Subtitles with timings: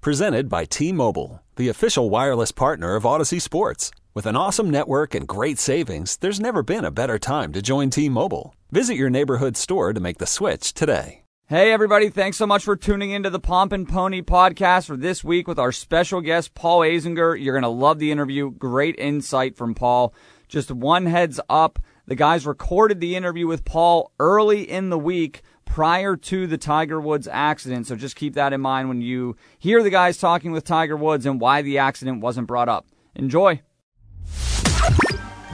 [0.00, 3.90] Presented by T Mobile, the official wireless partner of Audacy Sports.
[4.14, 7.90] With an awesome network and great savings, there's never been a better time to join
[7.90, 8.54] T Mobile.
[8.70, 11.22] Visit your neighborhood store to make the switch today.
[11.46, 15.24] Hey, everybody, thanks so much for tuning into the Pomp and Pony podcast for this
[15.24, 17.36] week with our special guest, Paul Azinger.
[17.36, 18.52] You're going to love the interview.
[18.52, 20.14] Great insight from Paul.
[20.46, 25.42] Just one heads up the guys recorded the interview with Paul early in the week
[25.68, 27.86] prior to the Tiger Woods accident.
[27.86, 31.26] So just keep that in mind when you hear the guys talking with Tiger Woods
[31.26, 32.86] and why the accident wasn't brought up.
[33.14, 33.60] Enjoy.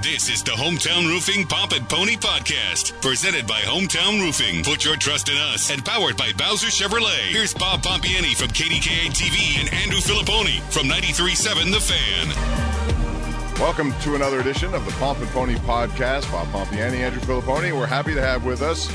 [0.03, 4.63] This is the Hometown Roofing Pomp and Pony Podcast, presented by Hometown Roofing.
[4.63, 7.29] Put your trust in us and powered by Bowser Chevrolet.
[7.31, 13.61] Here's Bob Pompeani from KDKA TV and Andrew Filipponi from 93.7 The Fan.
[13.61, 16.31] Welcome to another edition of the Pomp and Pony Podcast.
[16.31, 17.73] Bob Pompeani, Andrew Filipponi.
[17.73, 18.89] We're happy to have with us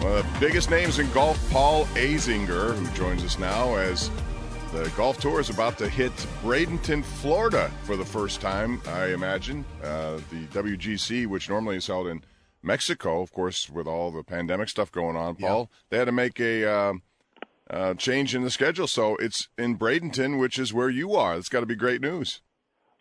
[0.00, 4.10] one of the biggest names in golf, Paul Azinger, who joins us now as
[4.72, 9.64] the golf tour is about to hit Bradenton, Florida for the first time, I imagine.
[9.82, 12.22] Uh, the WGC, which normally is held in
[12.62, 16.40] Mexico, of course, with all the pandemic stuff going on, Paul, they had to make
[16.40, 16.92] a uh,
[17.70, 18.86] uh, change in the schedule.
[18.86, 21.36] So it's in Bradenton, which is where you are.
[21.36, 22.42] It's got to be great news.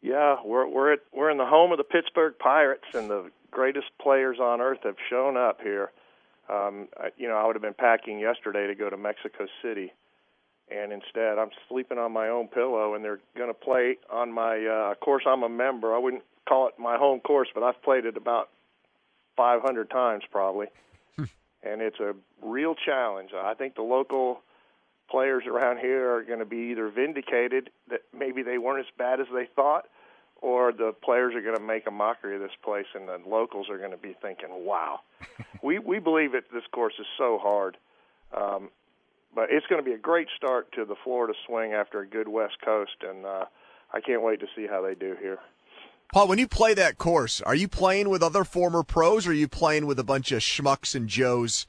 [0.02, 3.88] Yeah, we're we're at, we're in the home of the Pittsburgh Pirates, and the greatest
[4.00, 5.92] players on earth have shown up here.
[6.50, 9.92] Um, I, you know, I would have been packing yesterday to go to Mexico City
[10.70, 14.66] and instead I'm sleeping on my own pillow, and they're going to play on my
[14.66, 15.24] uh, course.
[15.28, 15.96] I'm a member.
[15.96, 18.50] I wouldn't call it my home course, but I've played it about
[19.38, 20.68] 500 times probably,
[21.64, 23.32] and it's a real challenge.
[23.36, 24.42] I think the local
[25.10, 29.20] players around here are going to be either vindicated that maybe they weren't as bad
[29.20, 29.86] as they thought,
[30.46, 33.68] or the players are going to make a mockery of this place, and the locals
[33.68, 35.00] are going to be thinking, "Wow,
[35.64, 37.78] we we believe that this course is so hard."
[38.32, 38.70] Um,
[39.34, 42.28] but it's going to be a great start to the Florida swing after a good
[42.28, 43.46] West Coast, and uh,
[43.92, 45.40] I can't wait to see how they do here.
[46.14, 49.34] Paul, when you play that course, are you playing with other former pros, or are
[49.34, 51.66] you playing with a bunch of schmucks and joes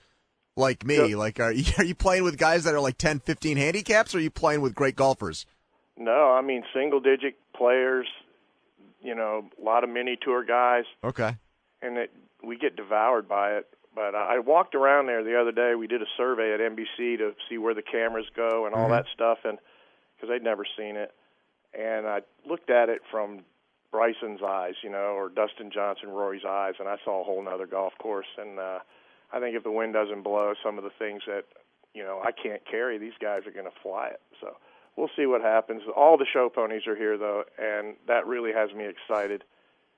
[0.54, 1.08] like me?
[1.08, 1.16] Yep.
[1.16, 4.18] Like, are you, are you playing with guys that are like 10, 15 handicaps, or
[4.18, 5.46] are you playing with great golfers?
[5.96, 8.06] No, I mean single-digit players.
[9.06, 11.36] You know, a lot of mini tour guys, Okay.
[11.80, 12.10] and it,
[12.42, 13.68] we get devoured by it.
[13.94, 15.74] But I walked around there the other day.
[15.74, 19.06] We did a survey at NBC to see where the cameras go and all that
[19.14, 19.58] stuff, and
[20.16, 21.14] because they'd never seen it,
[21.72, 23.40] and I looked at it from
[23.92, 27.66] Bryson's eyes, you know, or Dustin Johnson, Rory's eyes, and I saw a whole nother
[27.66, 28.26] golf course.
[28.36, 28.80] And uh,
[29.32, 31.44] I think if the wind doesn't blow, some of the things that
[31.94, 34.20] you know I can't carry, these guys are going to fly it.
[34.40, 34.56] So
[34.96, 35.82] we'll see what happens.
[35.94, 39.44] All the show ponies are here though, and that really has me excited.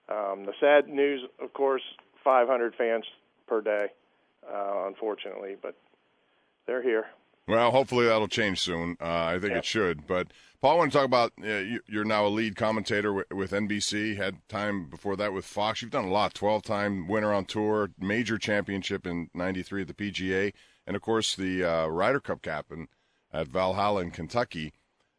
[0.08, 1.82] Um, the sad news, of course,
[2.24, 3.04] 500 fans
[3.46, 3.86] per day,
[4.50, 5.74] uh, unfortunately, but
[6.66, 7.06] they're here.
[7.46, 8.96] Well, hopefully that'll change soon.
[9.00, 9.58] Uh, I think Yeah.
[9.58, 10.06] it should.
[10.06, 10.28] But
[10.60, 13.52] Paul, I want to talk about uh, you, you're now a lead commentator with, with
[13.52, 14.16] NBC.
[14.16, 15.80] Had time before that with Fox.
[15.80, 16.34] You've done a lot.
[16.34, 20.52] Twelve-time winner on tour, major championship in '93 at the PGA,
[20.86, 22.88] and of course the uh, Ryder Cup captain
[23.32, 24.72] at Valhalla in Kentucky.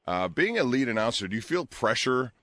[0.10, 2.34] Uh, being a lead announcer, do you feel pressure?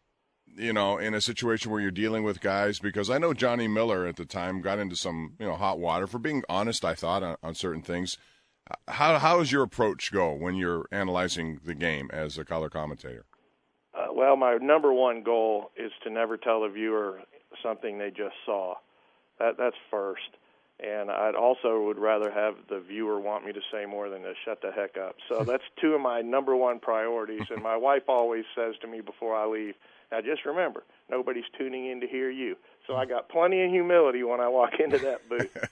[0.46, 4.06] You know, in a situation where you're dealing with guys, because I know Johnny Miller
[4.06, 6.84] at the time got into some, you know, hot water for being honest.
[6.84, 8.18] I thought on, on certain things.
[8.86, 13.24] How how does your approach go when you're analyzing the game as a color commentator?
[13.92, 17.20] Uh, well, my number one goal is to never tell the viewer
[17.64, 18.76] something they just saw.
[19.40, 20.36] That that's first.
[20.78, 24.34] And I'd also would rather have the viewer want me to say more than to
[24.44, 25.16] shut the heck up.
[25.28, 27.46] So that's two of my number one priorities.
[27.50, 29.74] And my wife always says to me before I leave,
[30.12, 32.56] "Now just remember, nobody's tuning in to hear you."
[32.86, 35.56] So I got plenty of humility when I walk into that booth.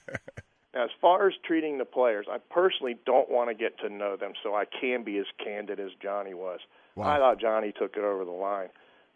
[0.75, 4.17] Now, as far as treating the players, I personally don't want to get to know
[4.17, 6.59] them, so I can be as candid as Johnny was.
[7.07, 8.71] I thought Johnny took it over the line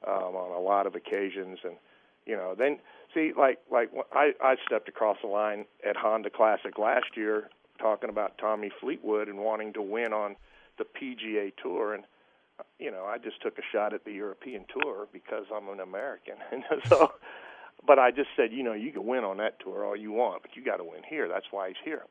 [0.06, 1.74] um, on a lot of occasions, and
[2.26, 2.78] you know, then
[3.14, 7.50] see, like like I I stepped across the line at Honda Classic last year,
[7.80, 10.36] talking about Tommy Fleetwood and wanting to win on
[10.78, 12.04] the PGA Tour, and
[12.58, 15.80] uh, you know, I just took a shot at the European Tour because I'm an
[15.80, 17.12] American, and so.
[17.86, 20.42] But I just said, you know, you can win on that tour all you want,
[20.42, 21.28] but you got to win here.
[21.28, 22.02] That's why he's here.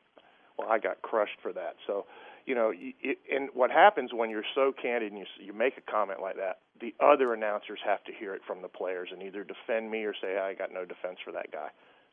[0.56, 1.76] Well, I got crushed for that.
[1.86, 2.06] So,
[2.48, 5.82] you know, it, and what happens when you're so candid and you you make a
[5.82, 9.44] comment like that, the other announcers have to hear it from the players and either
[9.44, 11.68] defend me or say I got no defense for that guy.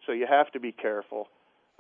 [0.06, 1.30] So you have to be careful.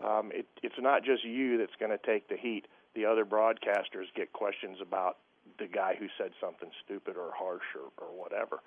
[0.01, 2.63] Um, it, it's not just you that's going to take the heat.
[2.95, 5.17] The other broadcasters get questions about
[5.59, 8.59] the guy who said something stupid or harsh or, or whatever.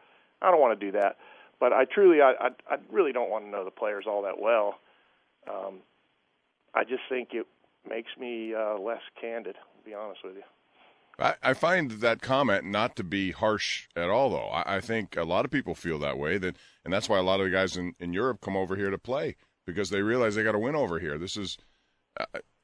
[0.43, 1.17] I don't want to do that,
[1.59, 4.39] but I truly, I, I, I really don't want to know the players all that
[4.39, 4.75] well.
[5.49, 5.79] Um,
[6.75, 7.47] I just think it
[7.89, 9.57] makes me uh, less candid.
[9.89, 10.43] Be honest with you.
[11.19, 14.49] I, I find that comment not to be harsh at all, though.
[14.49, 17.23] I, I think a lot of people feel that way, that, and that's why a
[17.23, 19.37] lot of the guys in, in Europe come over here to play
[19.67, 21.17] because they realize they got to win over here.
[21.17, 21.57] This is,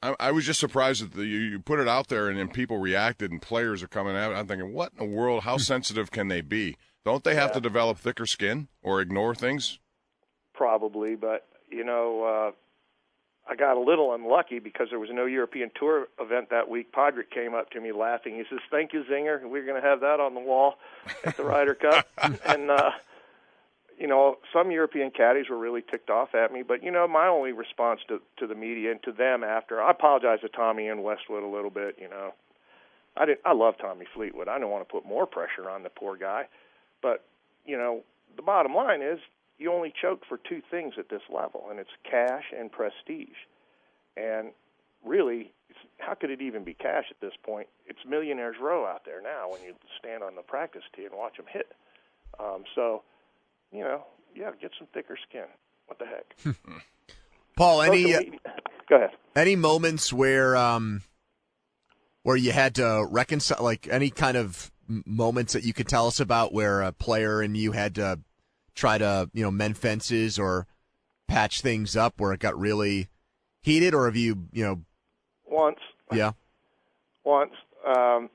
[0.02, 2.48] I, I was just surprised that the, you, you put it out there and then
[2.48, 4.34] people reacted and players are coming out.
[4.34, 5.44] I'm thinking, what in the world?
[5.44, 6.76] How sensitive can they be?
[7.06, 7.54] Don't they have Yeah.
[7.54, 9.78] to develop thicker skin or ignore things?
[10.52, 12.52] Probably, but you know, uh,
[13.46, 16.92] I got a little unlucky because there was no European Tour event that week.
[16.92, 18.36] Padraig came up to me laughing.
[18.36, 19.42] He says, "Thank you, Zinger.
[19.44, 20.78] We're going to have that on the wall
[21.24, 22.08] at the Ryder Cup."
[22.46, 22.92] and uh,
[23.98, 26.62] you know, some European caddies were really ticked off at me.
[26.62, 29.90] But you know, my only response to to the media and to them after, I
[29.90, 31.96] apologize to Tommy and Westwood a little bit.
[32.00, 32.32] You know,
[33.14, 33.40] I didn't.
[33.44, 34.48] I love Tommy Fleetwood.
[34.48, 36.48] I don't want to put more pressure on the poor guy,
[37.02, 37.26] but
[37.66, 38.04] you know,
[38.36, 39.18] the bottom line is
[39.58, 43.36] you only choke for two things at this level, and it's cash and prestige.
[44.16, 44.48] And
[45.04, 45.52] really,
[45.98, 47.68] how could it even be cash at this point?
[47.86, 51.36] It's millionaires row out there now when you stand on the practice tee and watch
[51.36, 51.72] them hit.
[52.38, 53.02] Um, so,
[53.72, 54.04] you know,
[54.34, 55.44] yeah, get some thicker skin.
[55.86, 56.56] What the heck?
[57.56, 58.22] Paul, any uh,
[58.88, 59.10] Go ahead.
[59.36, 61.02] any moments where um
[62.22, 66.20] where you had to reconcile like any kind of moments that you could tell us
[66.20, 68.18] about where a player and you had to
[68.74, 70.66] try to you know mend fences or
[71.26, 73.08] patch things up where it got really
[73.62, 74.82] heated or have you you know
[75.48, 75.78] Once,
[76.12, 76.32] yeah.
[77.24, 77.52] Once,
[77.86, 78.28] um,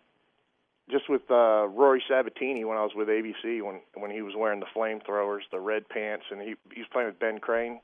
[0.89, 4.59] just with uh, Rory Sabatini when I was with ABC when when he was wearing
[4.59, 7.79] the flamethrowers, the red pants, and he he was playing with Ben Crane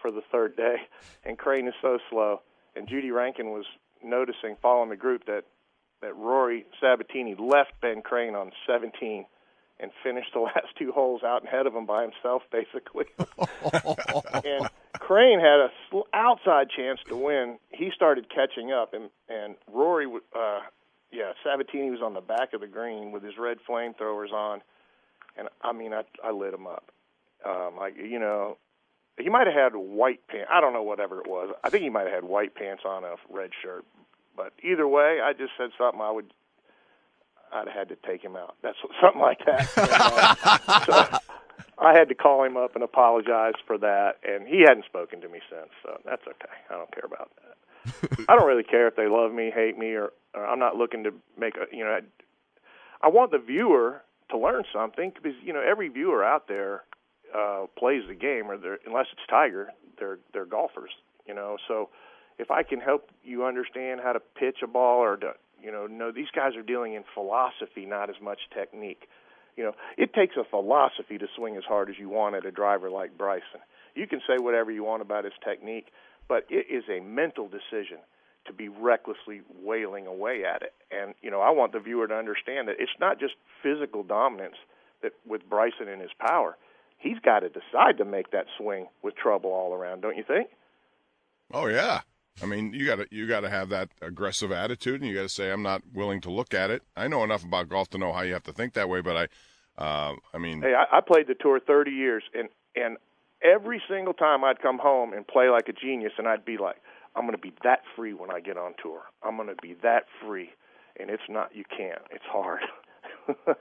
[0.00, 0.76] for the third day,
[1.24, 2.42] and Crane is so slow,
[2.76, 3.64] and Judy Rankin was
[4.04, 5.44] noticing following the group that
[6.02, 9.24] that Rory Sabatini left Ben Crane on 17
[9.78, 13.06] and finished the last two holes out ahead of him by himself, basically.
[14.44, 14.68] and
[14.98, 17.58] Crane had a sl- outside chance to win.
[17.70, 20.60] He started catching up, and and Rory, uh,
[21.12, 24.62] yeah, Sabatini was on the back of the green with his red flamethrowers on,
[25.36, 26.90] and I mean, I I lit him up.
[27.44, 28.56] Um, I you know,
[29.18, 30.48] he might have had white pants.
[30.52, 31.54] I don't know whatever it was.
[31.64, 33.84] I think he might have had white pants on a red shirt.
[34.36, 36.32] But either way, I just said something I would.
[37.52, 38.56] I'd had to take him out.
[38.62, 39.70] That's something like that.
[39.76, 41.18] Uh, so
[41.78, 45.28] I had to call him up and apologize for that, and he hadn't spoken to
[45.28, 45.70] me since.
[45.82, 46.54] So that's okay.
[46.70, 48.26] I don't care about that.
[48.28, 51.04] I don't really care if they love me, hate me, or, or I'm not looking
[51.04, 51.74] to make a.
[51.74, 52.00] You know, I,
[53.06, 56.82] I want the viewer to learn something because you know every viewer out there
[57.36, 60.90] uh, plays the game, or they're, unless it's Tiger, they're they're golfers.
[61.26, 61.90] You know, so
[62.38, 65.86] if I can help you understand how to pitch a ball or to you know
[65.86, 69.08] no, these guys are dealing in philosophy, not as much technique.
[69.56, 72.50] You know, it takes a philosophy to swing as hard as you want at a
[72.50, 73.60] driver like Bryson.
[73.94, 75.86] You can say whatever you want about his technique,
[76.28, 77.98] but it is a mental decision
[78.46, 80.74] to be recklessly wailing away at it.
[80.90, 84.56] And you know, I want the viewer to understand that it's not just physical dominance
[85.02, 86.56] that with Bryson and his power.
[86.98, 90.48] He's got to decide to make that swing with trouble all around, don't you think?
[91.52, 92.00] Oh yeah.
[92.42, 95.22] I mean, you got to you got to have that aggressive attitude, and you got
[95.22, 97.98] to say, "I'm not willing to look at it." I know enough about golf to
[97.98, 99.16] know how you have to think that way, but
[99.78, 102.98] I, uh, I mean, Hey, I, I played the tour 30 years, and and
[103.42, 106.76] every single time I'd come home and play like a genius, and I'd be like,
[107.14, 109.02] I'm going to be that free when I get on tour.
[109.22, 110.50] I'm going to be that free,
[111.00, 111.56] and it's not.
[111.56, 112.02] You can't.
[112.10, 112.60] It's hard.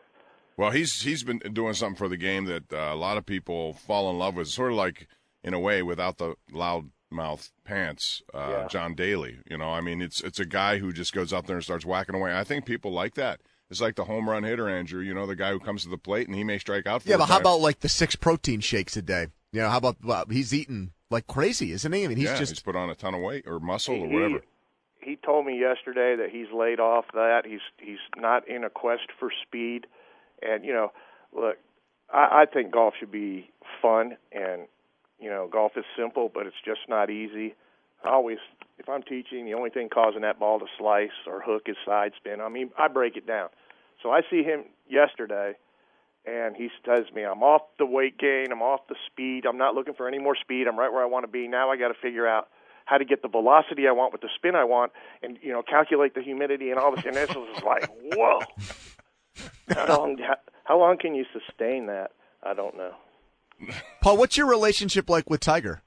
[0.58, 3.74] Well, he's he's been doing something for the game that uh, a lot of people
[3.74, 4.48] fall in love with.
[4.48, 5.08] Sort of like,
[5.44, 8.68] in a way, without the loud mouth pants, uh, Yeah.
[8.68, 9.40] John Daly.
[9.50, 11.86] You know, I mean, it's it's a guy who just goes out there and starts
[11.86, 12.36] whacking away.
[12.38, 13.42] I think people like that.
[13.70, 15.02] It's like the home run hitter, Andrew.
[15.02, 17.02] You know, the guy who comes to the plate and he may strike out.
[17.04, 19.78] Four yeah but how about like the six protein shakes a day you know how
[19.78, 22.76] about well, he's eating like crazy isn't he i mean he's yeah, just he's put
[22.76, 24.42] on a ton of weight or muscle or He- whatever.
[25.02, 27.44] He told me yesterday that he's laid off that.
[27.46, 29.86] He's he's not in a quest for speed,
[30.42, 30.92] and you know,
[31.32, 31.58] look,
[32.12, 33.52] I, I think golf should be
[33.84, 34.64] fun, and
[35.20, 37.56] you know, golf is simple, but it's just not easy.
[38.04, 38.38] I always,
[38.78, 42.12] if I'm teaching, the only thing causing that ball to slice or hook is side
[42.18, 42.42] spin.
[42.42, 43.50] I mean, I break it down.
[44.04, 45.54] So I see him yesterday,
[46.26, 49.74] and he tells me, I'm off the weight gain, I'm off the speed, I'm not
[49.74, 51.48] looking for any more speed, I'm right where I want to be.
[51.48, 52.50] Now I got to figure out
[52.86, 54.92] how to get the velocity I want with the spin I want,
[55.24, 57.06] and you know, calculate the humidity and all this.
[57.06, 58.40] And this was like, whoa.
[59.74, 60.18] How long?
[60.20, 62.12] How, how long can you sustain that?
[62.44, 62.94] I don't know.
[64.02, 65.82] Paul, what's your relationship like with Tiger?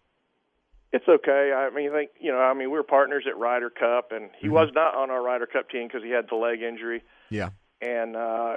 [0.93, 1.53] It's okay.
[1.55, 2.39] I mean, I think you know.
[2.39, 4.55] I mean, we were partners at Ryder Cup, and he Mm-hmm.
[4.55, 7.03] was not on our Ryder Cup team because he had the leg injury.
[7.29, 7.51] Yeah.
[7.83, 8.55] And uh,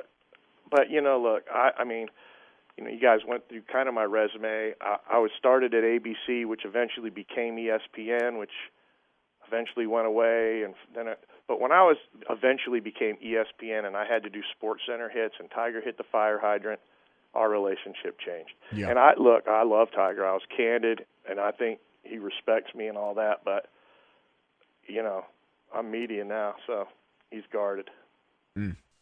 [0.70, 2.08] but you know, look, I, I mean,
[2.78, 4.74] you know, you guys went through kind of my resume.
[4.80, 8.54] I, I was started at ABC, which eventually became ESPN, which
[9.46, 11.08] eventually went away, and then.
[11.10, 11.98] It, but when I was
[12.30, 16.06] eventually became ESPN, and I had to do Sports Center hits, and Tiger hit the
[16.10, 16.80] fire hydrant,
[17.34, 18.52] our relationship changed.
[18.74, 18.90] Yeah.
[18.90, 20.26] And I look, I love Tiger.
[20.26, 23.42] I was candid, and I think he respects me and all that.
[23.46, 23.68] But
[24.88, 25.26] you know,
[25.74, 26.88] I'm media now, so
[27.30, 27.90] he's guarded.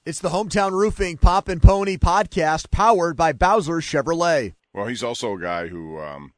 [0.05, 4.53] It's the Hometown Roofing Pop and Pony podcast powered by Bowser Chevrolet.
[4.73, 6.33] Well, he's also a guy who, um,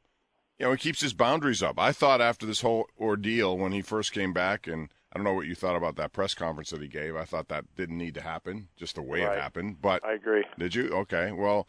[0.58, 1.78] you know, he keeps his boundaries up.
[1.78, 5.34] I thought after this whole ordeal when he first came back, and I don't know
[5.34, 7.14] what you thought about that press conference that he gave.
[7.16, 9.36] I thought that didn't need to happen, just the way Right.
[9.36, 9.82] it happened.
[9.82, 10.44] But I agree.
[10.58, 10.88] did you?
[10.90, 11.32] Okay.
[11.32, 11.68] Well,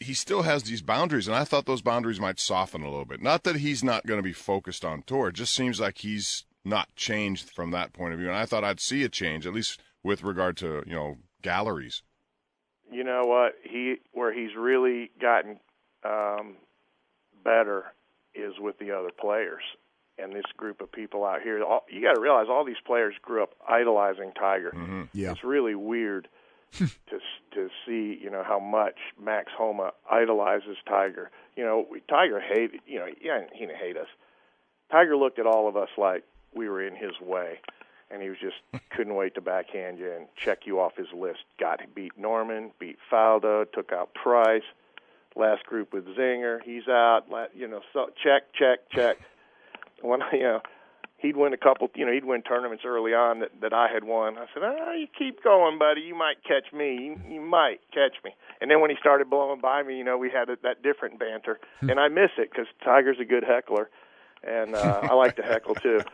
[0.00, 3.20] he still has these boundaries, and I thought those boundaries might soften a little bit.
[3.22, 5.28] Not that he's not going to be focused on tour.
[5.28, 8.28] It just seems like he's not changed from that point of view.
[8.28, 12.02] And I thought I'd see a change, at least with regard to you know galleries.
[12.92, 15.58] you know what he where he's really gotten
[16.04, 16.56] um,
[17.44, 17.86] better
[18.34, 19.62] is with the other players
[20.18, 21.62] and this group of people out here.
[21.62, 24.72] All, you got to realize all these players grew up idolizing Tiger.
[24.74, 25.02] Mm-hmm.
[25.14, 25.30] Yeah.
[25.32, 26.28] It's really weird
[26.78, 26.88] to
[27.54, 31.30] to see you know how much Max Homa idolizes Tiger.
[31.56, 34.08] You know, we- Tiger hated you know yeah he didn't hate us.
[34.90, 37.58] Tiger looked at all of us like we were in his way,
[38.10, 38.56] and he was just
[38.90, 41.40] couldn't wait to backhand you and check you off his list.
[41.60, 44.62] Got beat Norman, beat Faldo, took out Price.
[45.36, 47.24] Last group with Zinger, he's out.
[47.54, 49.18] You know, so check, check, check.
[50.02, 50.60] When you know
[51.18, 54.04] he'd win a couple, you know, he'd win tournaments early on that that I had
[54.04, 54.38] won.
[54.38, 56.00] I said, "Ah, you keep going, buddy.
[56.00, 56.94] You might catch me.
[56.94, 60.16] You, you might catch me." And then when he started blowing by me, you know,
[60.16, 63.90] we had a, that different banter, and I miss it because Tiger's a good heckler,
[64.42, 66.00] and uh, I like to heckle too.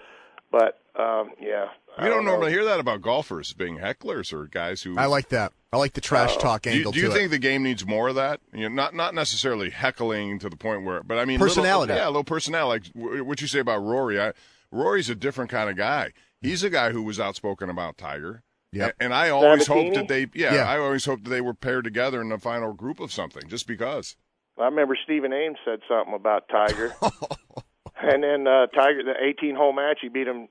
[0.51, 2.33] But um, yeah, I You don't know.
[2.33, 5.53] normally hear that about golfers being hecklers or guys who I like that.
[5.73, 7.29] I like the trash talk Do you, angle do you to think it.
[7.31, 8.41] the game needs more of that?
[8.53, 11.93] You know, not not necessarily heckling to the point where, but I mean, Personality.
[11.93, 12.91] Little, yeah, a little personality.
[12.95, 14.21] Like what you say about Rory.
[14.21, 14.33] I,
[14.71, 16.13] Rory's a different kind of guy.
[16.41, 18.43] He's a guy who was outspoken about Tiger.
[18.73, 19.85] Yeah, And, and I always Sabatini?
[19.95, 20.69] hoped that they, yeah, Yeah.
[20.69, 23.69] I always hoped that they were paired together in the final group of something, just
[23.69, 24.17] because.
[24.59, 26.93] I remember Stephen Ames said something about Tiger,
[28.03, 30.49] and then uh, Tiger, the 18-hole match, he beat him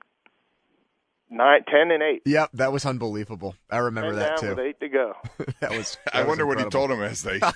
[1.34, 2.22] nine, ten, and eight.
[2.24, 3.54] Yep, that was unbelievable.
[3.70, 4.64] I remember Ten that down with too.
[4.64, 5.12] eight to go.
[5.60, 5.96] That was.
[6.12, 7.40] I was wonder what he told him as they.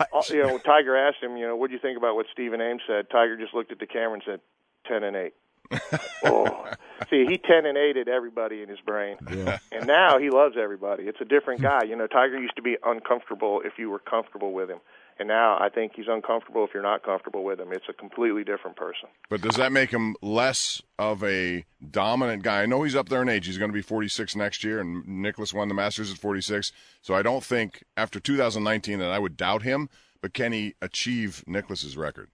[0.00, 2.60] Uh, you know, Tiger asked him, you know, what do you think about what Stephen
[2.60, 3.08] Ames said?
[3.10, 4.40] Tiger just looked at the camera and said,
[4.88, 5.32] ten and eight.
[6.24, 6.66] oh,
[7.08, 9.58] see, he ten and eight at everybody in his brain, Yeah.
[9.70, 11.04] and now he loves everybody.
[11.04, 11.84] It's a different guy.
[11.84, 14.80] You know, Tiger used to be uncomfortable if you were comfortable with him,
[15.22, 17.68] and now I think he's uncomfortable if you're not comfortable with him.
[17.70, 19.08] It's a completely different person.
[19.30, 22.62] But does that make him less of a dominant guy?
[22.62, 23.46] I know he's up there in age.
[23.46, 26.72] He's going to be 46 next year, and Nicklaus won the Masters at 46.
[27.02, 29.88] So I don't think after 2019 that I would doubt him.
[30.20, 32.28] But can he achieve Nicklaus's record?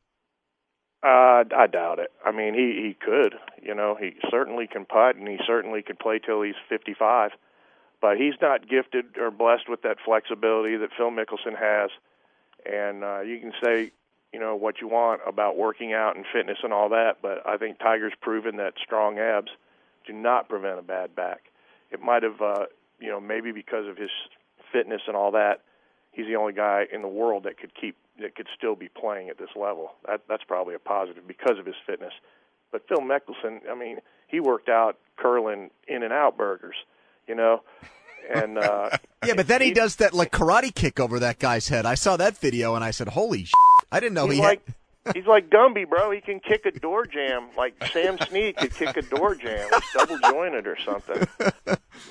[1.02, 2.11] Uh, I doubt it.
[2.25, 3.35] I mean, he he could.
[3.62, 7.33] You know, he certainly can putt, and he certainly could play till he's 55.
[8.00, 11.90] But he's not gifted or blessed with that flexibility that Phil Mickelson has.
[12.67, 13.93] And uh, you can say,
[14.33, 17.57] you know, what you want about working out and fitness and all that, but I
[17.57, 19.50] think Tiger's proven that strong abs
[20.07, 21.45] do not prevent a bad back.
[21.91, 22.67] It might have, uh,
[23.00, 24.11] you know, maybe because of his
[24.71, 25.62] fitness and all that,
[26.12, 29.29] he's the only guy in the world that could keep that could still be playing
[29.29, 29.93] at this level.
[30.07, 32.12] That that's probably a positive because of his fitness.
[32.71, 36.77] But Phil Mickelson, I mean, he worked out curling In-N-Out burgers,
[37.27, 37.62] you know,
[38.33, 38.91] and uh,
[39.27, 41.87] Yeah, but then he does that like karate kick over that guy's head.
[41.87, 43.53] I saw that video and I said, "Holy sh!"
[43.91, 44.63] I didn't know he's he like
[45.05, 45.17] had.
[45.17, 46.11] he's like Gumby, bro.
[46.13, 50.19] He can kick a door jamb like Sam Snead could kick a door jamb, double
[50.21, 51.27] jointed or something,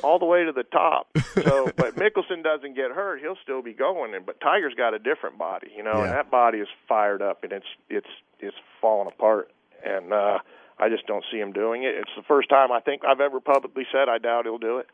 [0.04, 1.08] all the way to the top.
[1.34, 4.14] So, but Mickelson doesn't get hurt; he'll still be going.
[4.14, 6.04] And but Tiger's got a different body, you know, Yeah.
[6.04, 8.08] and that body is fired up and it's it's
[8.40, 9.50] it's falling apart.
[9.86, 10.40] And uh,
[10.78, 11.96] I just don't see him doing it.
[11.96, 14.88] It's the first time I think I've ever publicly said I doubt he'll do it.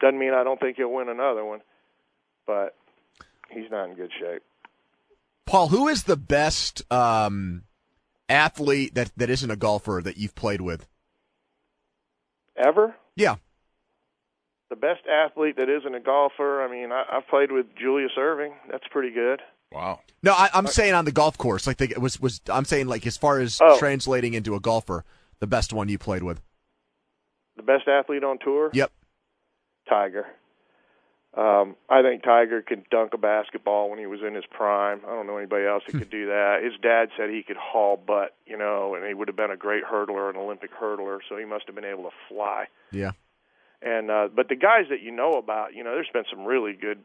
[0.00, 1.60] Doesn't mean I don't think he'll win another one,
[2.46, 2.74] but
[3.50, 4.42] he's not in good shape.
[5.46, 7.62] Paul, who is the best um,
[8.28, 10.86] athlete that that isn't a golfer that you've played with?
[12.56, 12.94] Ever?
[13.16, 13.36] Yeah.
[14.68, 16.62] The best athlete that isn't a golfer.
[16.62, 18.52] I mean, I, I've played with Julius Erving.
[18.70, 19.40] That's pretty good.
[19.72, 20.00] Wow.
[20.22, 21.66] No, I, I'm saying on the golf course.
[21.66, 23.78] Like the, was was I'm saying like as far as Oh.
[23.78, 25.04] translating into a golfer,
[25.40, 26.40] the best one you played with.
[27.56, 28.70] The best athlete on tour.
[28.72, 28.92] Yep.
[29.90, 30.26] Tiger.
[31.36, 35.00] Um, I think Tiger could dunk a basketball when he was in his prime.
[35.06, 36.60] I don't know anybody else that could do that.
[36.64, 39.56] His dad said he could haul butt, you know, and he would have been a
[39.56, 42.66] great hurdler, an Olympic hurdler, so he must have been able to fly.
[42.90, 43.12] Yeah.
[43.82, 46.72] And uh, but the guys that you know about, you know, there's been some really
[46.72, 46.98] good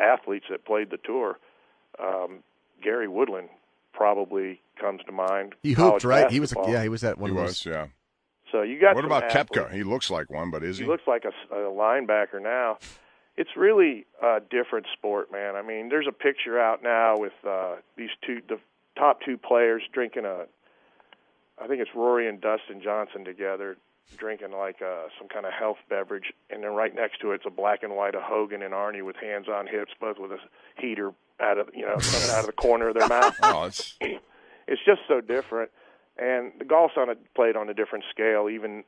[0.00, 1.38] athletes that played the tour.
[2.00, 2.38] Um,
[2.82, 3.48] Gary Woodland
[3.92, 5.54] probably comes to mind.
[5.62, 6.30] He College hooped, right?
[6.30, 7.72] He was a, yeah, he was at one he of was, those.
[7.72, 7.86] yeah.
[8.52, 9.50] So you got What about athletes.
[9.50, 9.72] Koepka?
[9.72, 10.84] He looks like one, but is he?
[10.84, 12.78] He looks like a, a linebacker now.
[13.36, 15.56] It's really a different sport, man.
[15.56, 18.58] I mean, there's a picture out now with uh, these two, the
[18.96, 20.44] top two players drinking a,
[21.58, 23.78] I think it's Rory and Dustin Johnson together,
[24.18, 27.50] drinking like uh, some kind of health beverage, and then right next to it's a
[27.50, 30.38] black and white of Hogan and Arnie with hands on hips, both with a
[30.78, 33.96] heater out of you know coming out of the corner of their mouth oh, it's
[34.68, 35.70] it's just so different.
[36.18, 38.84] And the golf's on a played on a different scale, even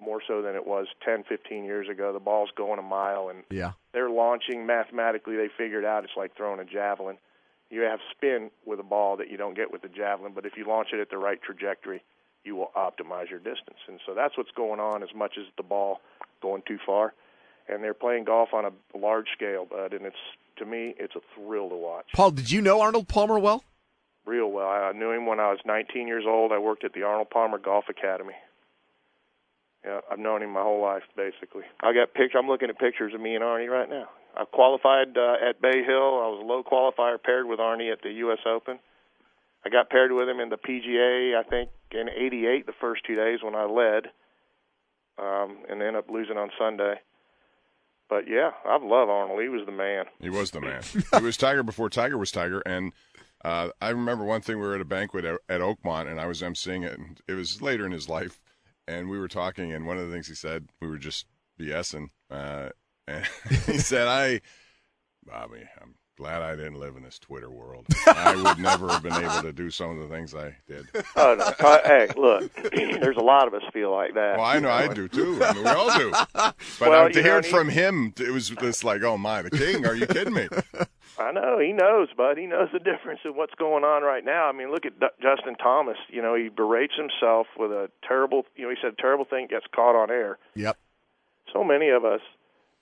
[0.00, 2.12] more so than it was 10, 15 years ago.
[2.12, 3.72] The ball's going a mile, and Yeah.
[3.92, 5.36] they're launching mathematically.
[5.36, 7.18] They figured out it's like throwing a javelin.
[7.70, 10.56] You have spin with a ball that you don't get with the javelin, but if
[10.56, 12.02] you launch it at the right trajectory,
[12.44, 13.78] you will optimize your distance.
[13.86, 16.00] And so that's what's going on, as much as the ball
[16.40, 17.14] going too far.
[17.68, 20.16] And they're playing golf on a large scale, bud, and it's
[20.56, 23.64] to me, it's a thrill to watch Paul, did you know Arnold Palmer well?
[24.26, 24.68] Real well.
[24.68, 26.52] I knew him when I was 19 years old.
[26.52, 28.34] I worked at the Arnold Palmer Golf Academy.
[29.84, 31.64] Yeah, I've known him my whole life, basically.
[31.80, 32.38] I got picture.
[32.38, 34.08] I'm looking at pictures of me and Arnie right now.
[34.36, 36.22] I qualified uh, at Bay Hill.
[36.22, 38.38] I was a low qualifier paired with Arnie at the U.S.
[38.46, 38.78] Open.
[39.64, 43.16] I got paired with him in the PGA, I think, in '88, the first two
[43.16, 44.06] days when I led,
[45.18, 46.94] um, and ended up losing on Sunday.
[48.08, 49.40] But yeah, I love Arnold.
[49.40, 50.04] He was the man.
[50.20, 50.82] He was the man.
[51.18, 52.60] he was Tiger before Tiger was Tiger.
[52.66, 52.92] And
[53.44, 56.26] uh, I remember one thing we were at a banquet at, at Oakmont, and I
[56.26, 56.98] was emceeing it.
[56.98, 58.40] And it was later in his life,
[58.86, 61.26] and we were talking, and one of the things he said, we were just
[61.60, 62.08] BSing.
[62.30, 62.70] Uh,
[63.06, 63.26] and
[63.66, 64.40] he said, "I,
[65.26, 67.86] Bobby, I'm glad I didn't live in this Twitter world.
[68.06, 71.34] I would never have been able to do some of the things I did." Oh
[71.34, 71.44] no!
[71.44, 74.36] Uh, hey, look, there's a lot of us feel like that.
[74.36, 75.42] Well, I know I do too.
[75.42, 76.12] I mean, we all do.
[76.32, 79.84] But Well, to hear it from him, it was just like, "Oh my, the king?
[79.84, 80.48] Are you kidding me?"
[81.22, 82.36] I know he knows, bud.
[82.38, 84.48] He knows the difference in what's going on right now.
[84.48, 85.96] I mean, look at D- Justin Thomas.
[86.08, 88.44] You know, he berates himself with a terrible.
[88.56, 90.38] You know, he said a terrible thing gets caught on air.
[90.54, 90.76] Yep.
[91.52, 92.20] So many of us,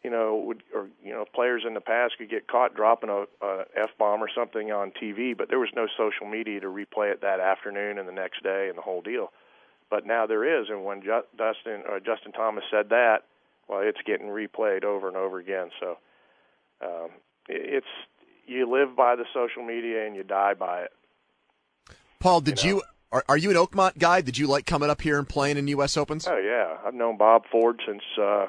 [0.03, 3.25] you know, would or you know, players in the past could get caught dropping a,
[3.45, 7.13] a f bomb or something on TV, but there was no social media to replay
[7.13, 9.33] it that afternoon and the next day and the whole deal.
[9.91, 13.25] But now there is, and when Ju- Dustin uh, Justin Thomas said that,
[13.69, 15.71] well, it's getting replayed over and over again.
[15.81, 15.99] So
[16.81, 17.11] um,
[17.49, 17.87] it's
[18.51, 20.91] you live by the social media and you die by it.
[22.19, 22.77] Paul, did You know.
[22.77, 22.83] you,
[23.13, 24.21] are, are you an Oakmont guy?
[24.21, 25.97] Did you like coming up here and playing in U.S.
[25.97, 26.27] Opens?
[26.29, 28.47] Oh yeah, I've known Bob Ford since uh,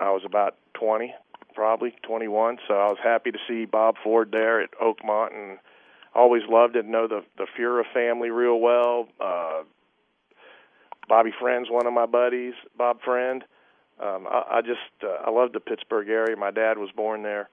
[0.00, 1.12] I was about 20,
[1.54, 2.58] probably 21.
[2.68, 5.58] So I was happy to see Bob Ford there at Oakmont, and
[6.14, 9.08] always loved to know the the Fura family real well.
[9.20, 9.62] Uh,
[11.08, 13.44] Bobby Friend's one of my buddies, Bob Friend.
[14.00, 16.36] Um, I, I just uh, I love the Pittsburgh area.
[16.36, 17.50] My dad was born there,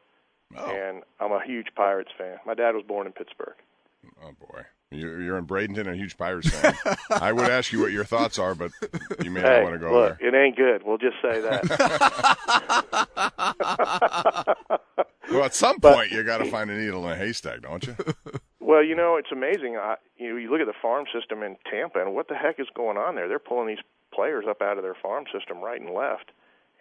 [0.57, 2.38] Oh, and I'm a huge Pirates fan.
[2.45, 3.55] My dad was born in Pittsburgh.
[4.23, 4.62] oh boy.
[4.91, 6.73] You're, you're in Bradenton, a huge Pirates fan.
[7.12, 8.71] I would ask you what your thoughts are, but
[9.23, 10.29] you may not want to go look, there.
[10.29, 10.81] it ain't good.
[10.83, 11.67] We'll just say that.
[15.31, 17.85] Well, at some but- point, you got to find a needle in a haystack, don't
[17.85, 17.95] you?
[18.59, 19.77] Well, you know, it's amazing.
[19.77, 22.59] I, you know, you look at the farm system in Tampa, and what the heck
[22.59, 23.27] is going on there?
[23.27, 23.83] They're pulling these
[24.13, 26.31] players up out of their farm system right and left,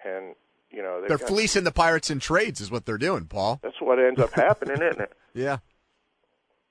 [0.04, 0.35] and
[0.70, 3.61] you know they've They're got- fleecing the Pirates in trades, is what they're doing, Paul.
[3.62, 5.12] That's what ends up happening, isn't it?
[5.35, 5.59] Yeah.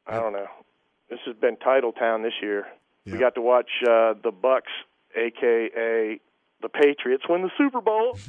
[0.05, 0.47] I don't know.
[1.09, 2.65] This has been title town this year.
[3.05, 3.13] Yeah.
[3.13, 4.61] We got to watch uh, the Bucs,
[5.15, 6.19] aka
[6.61, 8.17] the Patriots, win the Super Bowl.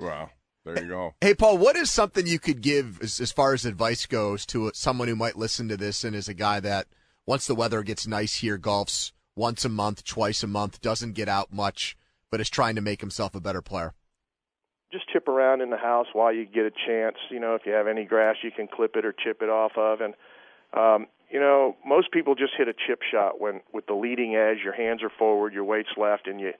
[0.00, 0.30] Wow.
[0.64, 1.14] There you go.
[1.20, 4.70] Hey, Paul, what is something you could give as, as far as advice goes to
[4.74, 6.86] someone who might listen to this and is a guy that
[7.26, 11.28] once the weather gets nice here, golfs once a month, twice a month, doesn't get
[11.28, 11.96] out much,
[12.30, 13.94] but is trying to make himself a better player?
[14.90, 17.16] Just chip around in the house while you get a chance.
[17.30, 19.72] You know, if you have any grass, you can clip it or chip it off
[19.76, 20.00] of.
[20.00, 20.14] And
[20.72, 24.58] um, you know, most people just hit a chip shot when with the leading edge.
[24.64, 26.52] Your hands are forward, your weight's left, and you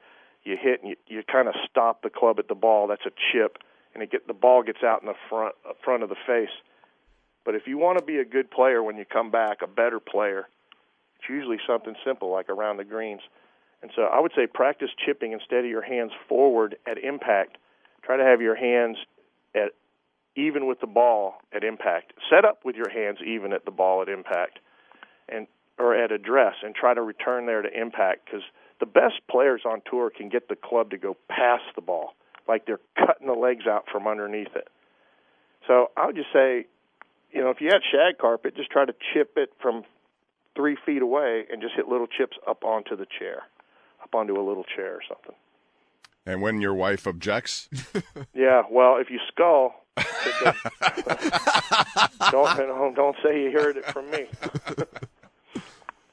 [0.44, 2.86] you hit and you, you kind of stop the club at the ball.
[2.86, 3.58] That's a chip,
[3.94, 6.52] and it get the ball gets out in the front uh, front of the face.
[7.44, 10.00] But if you want to be a good player when you come back, a better
[10.00, 10.48] player,
[11.18, 13.22] it's usually something simple like around the greens.
[13.80, 17.56] And so I would say practice chipping instead of your hands forward at impact
[18.08, 18.96] Try to have your hands
[19.54, 19.72] at
[20.34, 22.14] even with the ball at impact.
[22.30, 24.60] Set up with your hands even at the ball at impact,
[25.28, 25.46] and
[25.78, 28.40] or at address, and try to return there to impact because
[28.80, 32.14] the best players on tour can get the club to go past the ball,
[32.48, 34.68] like they're cutting the legs out from underneath it.
[35.66, 36.64] So I would just say,
[37.30, 39.84] you know, if you had shag carpet, just try to chip it from
[40.56, 43.42] three feet away and just hit little chips up onto the chair,
[44.02, 45.34] up onto a little chair or something.
[46.26, 47.68] And when your wife objects,
[48.34, 49.74] Yeah, well, if you skull,
[52.30, 54.26] don't, don't don't say you heard it from me.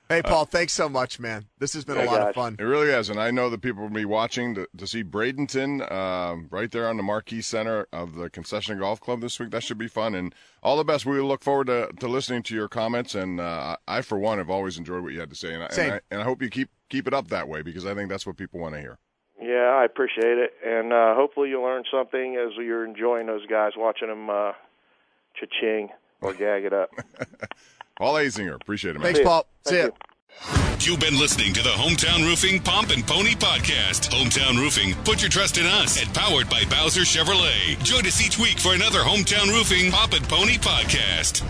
[0.08, 1.48] Hey, Paul, thanks so much, man.
[1.58, 2.56] This has been a Yeah, lot of fun.
[2.60, 3.10] it really has.
[3.10, 6.88] And I know that people will be watching to, to see Bradenton um, right there
[6.88, 9.50] on the marquee center of the Concession Golf Club this week.
[9.50, 10.14] That should be fun.
[10.14, 11.08] And all the best.
[11.08, 13.16] We look forward to, to listening to your comments.
[13.16, 15.56] And uh, I, for one, have always enjoyed what you had to say.
[15.56, 15.86] And I, Same.
[15.86, 18.08] and I, and I hope you keep keep it up that way because I think
[18.12, 19.00] that's what people want to hear.
[19.46, 23.74] Yeah, I appreciate it, and uh, hopefully you learn something as you're enjoying those guys,
[23.78, 24.54] watching them uh,
[25.40, 25.90] cha-ching
[26.22, 26.90] or gag it up.
[27.98, 29.14] Paul Azinger, appreciate it, man.
[29.14, 29.46] Thanks, Paul.
[29.68, 29.98] See Thank ya.
[30.50, 30.66] you.
[30.80, 34.10] You've been listening to the Hometown Roofing Pomp and Pony Podcast.
[34.10, 36.02] Hometown Roofing, put your trust in us.
[36.02, 37.82] And powered by Bowser Chevrolet.
[37.84, 41.44] Join us each week for another Hometown Roofing Pomp and Pony Podcast.